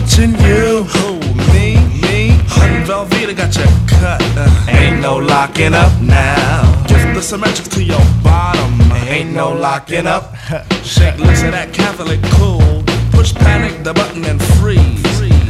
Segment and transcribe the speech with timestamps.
[0.00, 0.84] Watching you.
[0.84, 1.18] Who?
[1.52, 1.74] Me,
[2.06, 2.30] me.
[2.46, 4.22] Hun Velveeta got you cut.
[4.38, 6.62] Uh, ain't no locking up now.
[6.86, 8.80] Gift the symmetrics to your bottom.
[9.08, 10.36] Ain't no locking up.
[10.84, 12.84] Shake looks at that Catholic cool.
[13.10, 15.02] Push panic, the button and freeze.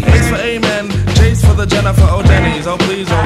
[0.09, 2.67] A's for amen, J's for the Jennifer O'Denny's.
[2.67, 3.21] Oh please, oh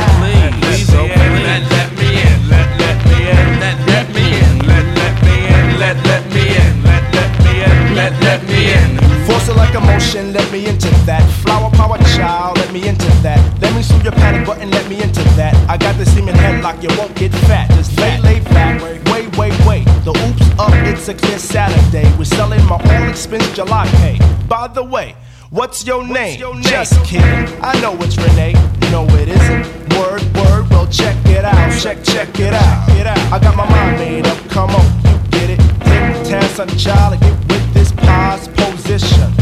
[0.58, 1.42] please, oh please.
[1.46, 5.36] Let, let me in, let, let me in, let, let me in, let, let me
[5.54, 9.01] in, let, let me in, let, let me in, let, let me in.
[9.72, 11.22] It like emotion, let me into that.
[11.42, 13.38] Flower power child, let me into that.
[13.60, 15.54] Let me swing your panic button, let me into that.
[15.68, 17.70] I got the semen headlock, you won't get fat.
[17.70, 19.84] Just lay, lay back, wait, wait, wait.
[20.04, 22.04] The oops up, it's a clear Saturday.
[22.18, 24.18] We're selling my all expense July pay.
[24.46, 25.14] By the way,
[25.50, 26.38] what's your name?
[26.62, 28.52] Just kidding, I know it's Renee.
[28.90, 29.62] No, it isn't.
[29.96, 31.80] Word, word, well, check it out.
[31.80, 32.88] Check, check it out.
[32.88, 33.18] Get out.
[33.32, 35.58] I got my mind made up, come on, you get it.
[35.58, 39.32] Take the task on child and get with this pause position.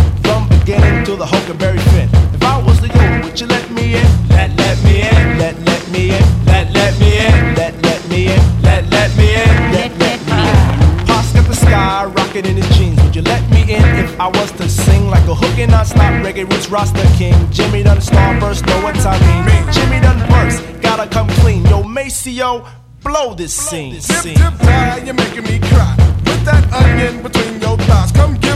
[0.71, 2.09] From beginning to the Huckleberry Finn.
[2.33, 4.07] If I was the you, would you let me in?
[4.29, 5.39] Let, let me in.
[5.39, 6.47] Let, let me in.
[6.47, 7.55] Let, let me in.
[7.57, 8.63] Let, let me in.
[8.63, 9.73] Let, let me in.
[9.75, 11.07] Let, let me in.
[11.07, 13.03] Pops got the sky rocking in his jeans.
[13.03, 16.13] Would you let me in if I was to sing like a hook and non-stop
[16.25, 17.35] reggae roots Rasta King?
[17.51, 19.73] Jimmy done starburst, know what I mean?
[19.75, 21.65] Jimmy done burst, gotta come clean.
[21.67, 22.65] Yo, Maceo,
[23.03, 23.95] blow this scene.
[23.95, 25.97] Dip, dip, you're making me cry.
[26.25, 28.13] Put that onion between your thighs.
[28.13, 28.50] Come me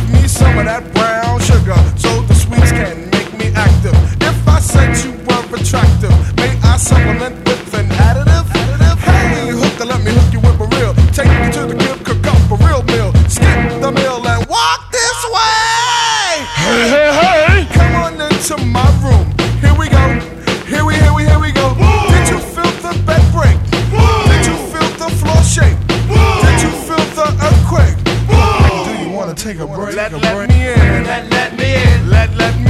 [0.44, 3.96] some of that brown sugar so the sweets can make me active.
[4.20, 7.63] If I said you were attractive, may I supplement with
[29.44, 29.94] Do you wanna take a break?
[29.94, 31.04] Let, let me in.
[31.04, 32.08] Let, let me in.
[32.08, 32.63] Let, let me in.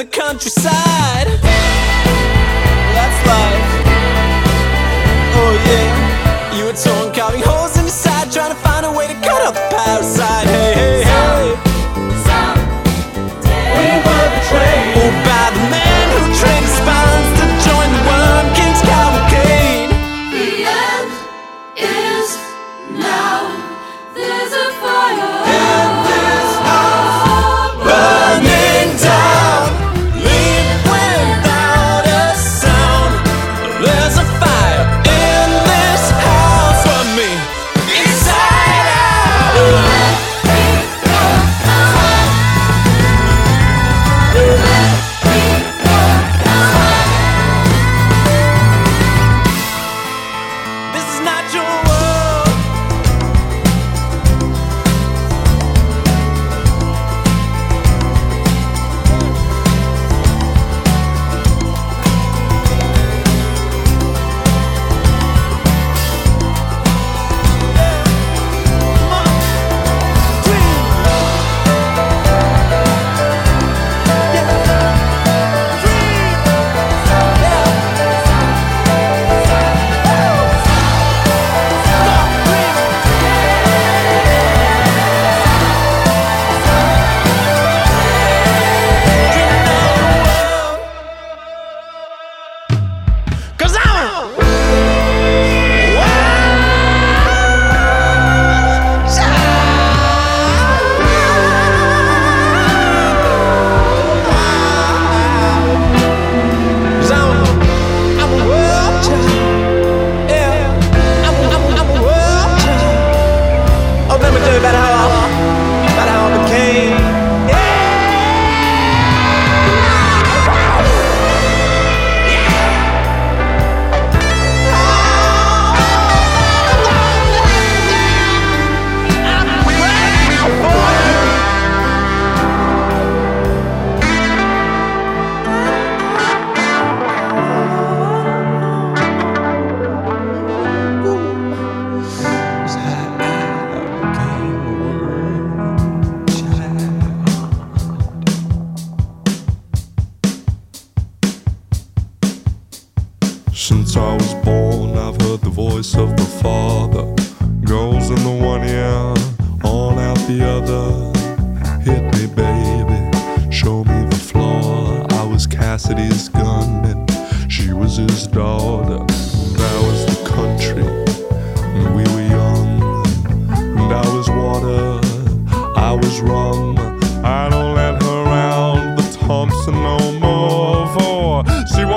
[0.00, 0.69] the countryside.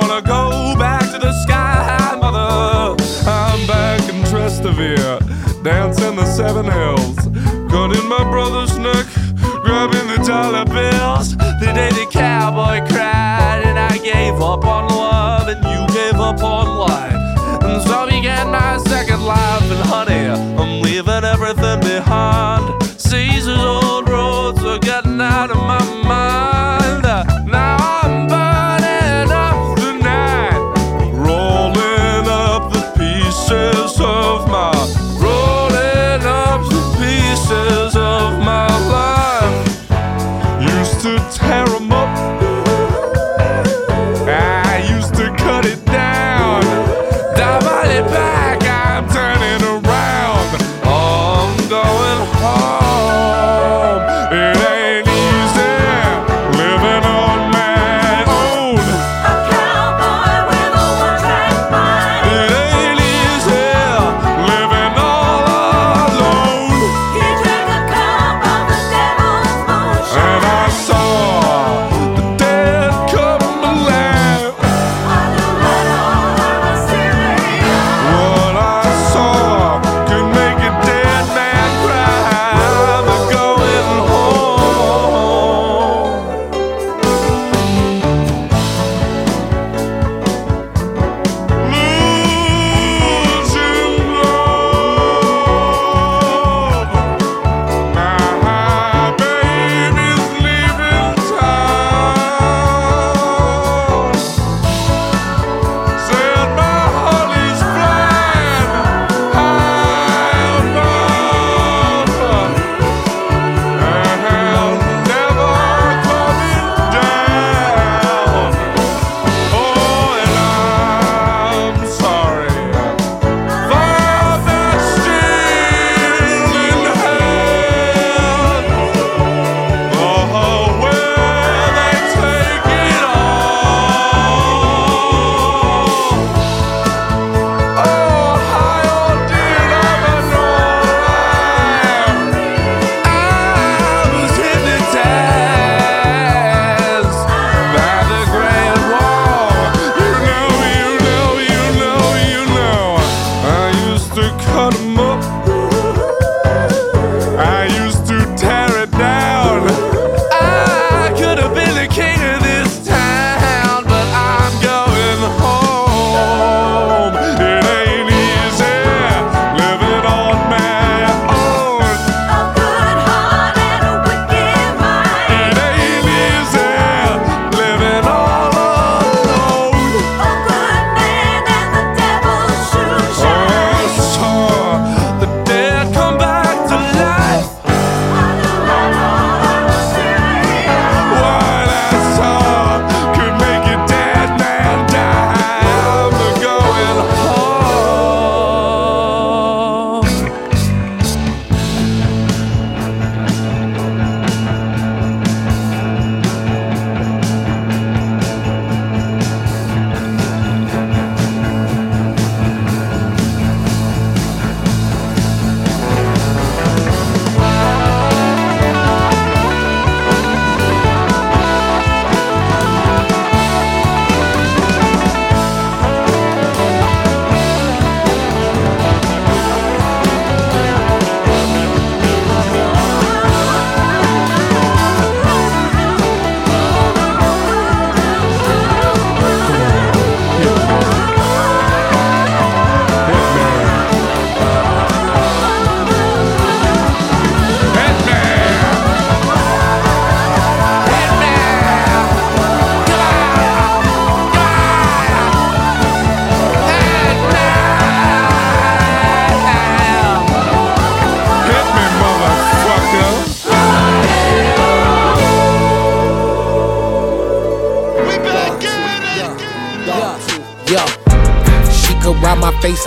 [0.08, 3.02] wanna go back to the sky high, mother.
[3.26, 5.18] I'm back in Trestavia,
[5.62, 7.16] dancing the Seven Hills.
[7.70, 9.06] Cutting my brother's neck,
[9.62, 11.36] grabbing the dollar bills.
[11.36, 14.93] The day the cowboy cried, and I gave up on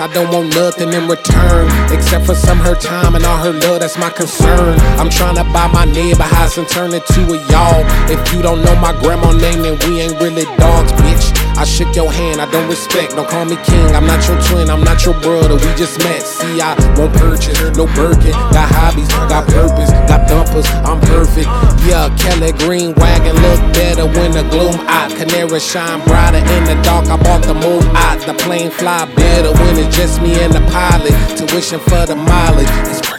[0.08, 1.68] I don't want nothing in return.
[1.92, 4.80] Except for some her time and all her love, that's my concern.
[4.98, 7.84] I'm trying to buy my neighbor house and turn it to a y'all.
[8.10, 11.37] If you don't know my grandma name, then we ain't really dogs, bitch.
[11.58, 13.90] I shook your hand, I don't respect, don't call me king.
[13.98, 16.22] I'm not your twin, I'm not your brother, we just met.
[16.22, 18.32] See, I won't purchase, no Birkin.
[18.54, 21.50] Got hobbies, got purpose, got dumpers, I'm perfect.
[21.90, 25.10] Yeah, Kelly Green wagon look better when the gloom out.
[25.18, 28.22] Canary shine brighter in the dark, I bought the moon out.
[28.22, 31.16] The plane fly better when it's just me and the pilot.
[31.38, 33.17] Tuition for the mileage, it's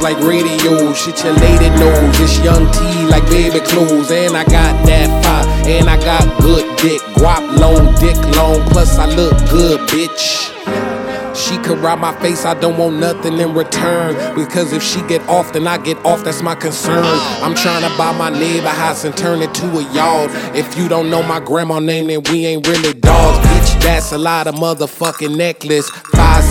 [0.00, 0.92] like radio.
[0.92, 2.20] Shit your lady knows.
[2.20, 4.10] It's young T like baby clothes.
[4.10, 5.68] And I got that fire.
[5.68, 7.00] And I got good dick.
[7.16, 8.60] Guap long, dick long.
[8.70, 10.54] Plus I look good, bitch.
[11.38, 14.34] She could rob my face, I don't want nothing in return.
[14.34, 17.04] Because if she get off, then I get off, that's my concern.
[17.04, 20.30] I'm trying to buy my neighbor house and turn it to a yard.
[20.56, 23.82] If you don't know my grandma name, then we ain't really dogs, bitch.
[23.82, 25.88] That's a lot of motherfucking necklace.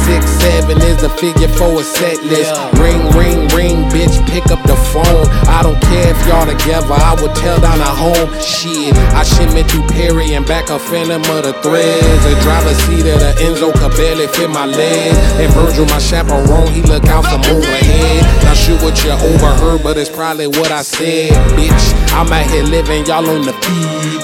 [0.07, 2.55] Six, seven is the figure for a set list.
[2.79, 5.27] Ring, ring, ring, bitch, pick up the phone.
[5.51, 8.31] I don't care if y'all together, I would tell down at home.
[8.39, 12.23] Shit, I shipment through Perry and back a phantom of the threads.
[12.23, 15.17] A driver's seat of the Enzo could barely fit my legs.
[15.43, 18.23] And Virgil, my chaperone, he look out from overhead.
[18.47, 21.83] Not sure what you overheard, but it's probably what I said, bitch.
[22.15, 24.23] I'm out here living, y'all on the feed.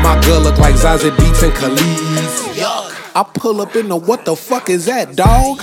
[0.00, 2.51] My girl look like Zazie Beetz and Kelis.
[3.14, 5.60] I pull up in the what the fuck is that, dog?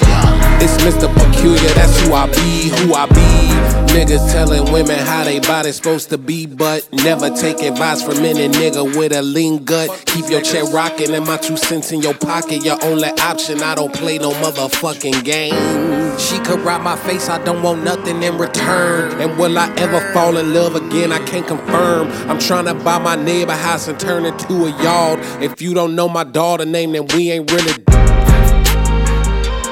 [0.61, 1.11] It's Mr.
[1.11, 3.69] Peculiar, that's who I be, who I be.
[3.93, 8.47] Niggas telling women how they body's supposed to be, but never take advice from any
[8.49, 9.89] nigga with a lean gut.
[10.05, 13.63] Keep your chair rocking and my two cents in your pocket, your only option.
[13.63, 15.99] I don't play no motherfucking game.
[16.19, 19.19] She could rob my face, I don't want nothing in return.
[19.21, 21.11] And will I ever fall in love again?
[21.11, 22.09] I can't confirm.
[22.29, 25.19] I'm trying to buy my neighbor house and turn it to a yard.
[25.41, 27.73] If you don't know my daughter name, then we ain't really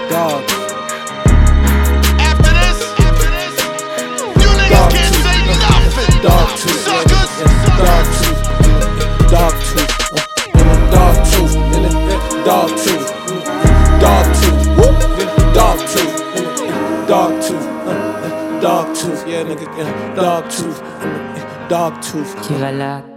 [0.09, 0.43] dog.
[2.19, 3.55] After this, after this,
[4.41, 6.21] you niggas can't say nothing.
[6.21, 6.81] Dog tooth.
[6.87, 7.31] Suckers.
[7.77, 8.41] Dog tooth.
[9.31, 9.93] Dog tooth.
[10.13, 11.53] Uh, Dog tooth.
[12.45, 13.07] Dog tooth.
[13.99, 14.63] Dog tooth.
[14.77, 14.97] Whoop.
[15.53, 16.15] Dog tooth.
[17.07, 17.67] Dog tooth.
[17.87, 19.21] Uh, Dog tooth.
[19.27, 19.67] Yeah, nigga.
[19.77, 20.15] yeah.
[20.15, 20.79] Dog tooth.
[21.69, 22.35] Dog tooth.
[22.43, 23.16] Qui va la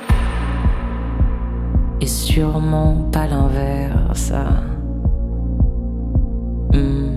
[2.01, 4.33] et sûrement pas l'inverse.
[6.73, 7.11] Hmm.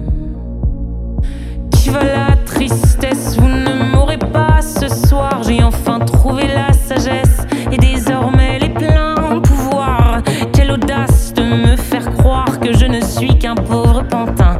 [1.71, 5.43] Qui va la tristesse Vous ne m'aurez pas ce soir.
[5.43, 10.23] J'ai enfin trouvé la sagesse et désormais les pleins pouvoirs.
[10.53, 14.54] Quelle audace de me faire croire que je ne suis qu'un pauvre pantin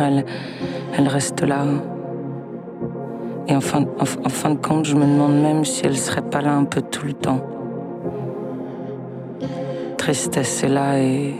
[0.00, 0.24] elle,
[0.96, 1.64] elle reste là.
[3.48, 6.22] Et en fin, en, en fin de compte, je me demande même si elle serait
[6.22, 7.40] pas là un peu tout le temps.
[9.96, 11.34] Tristesse est là et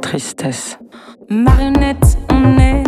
[0.00, 0.78] tristesse.
[1.28, 2.87] Marionnette, on est